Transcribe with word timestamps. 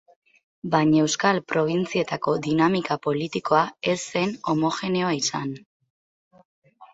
Baina 0.75 1.01
euskal 1.01 1.41
probintzietako 1.51 2.33
dinamika 2.47 2.97
politikoa 3.03 3.61
ez 3.93 3.97
zen 4.15 4.35
homogeneoa 4.55 5.13
izan. 5.21 5.55